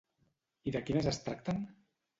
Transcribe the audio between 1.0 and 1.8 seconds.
es tracten?